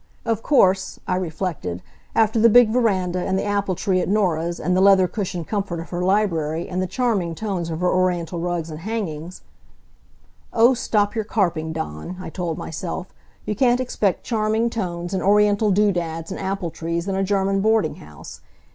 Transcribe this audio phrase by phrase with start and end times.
[0.25, 1.83] Of course, I reflected,
[2.15, 5.79] after the big veranda, and the apple tree at Norah's, and the leather cushioned comfort
[5.79, 9.43] of her library, and the charming tones of her Oriental rugs and hangings
[10.53, 13.13] "Oh, stop your carping, Dawn!" I told myself.
[13.45, 17.61] "You can't expect charming tones, and Oriental do dads and apple trees in a German
[17.61, 18.41] boarding house.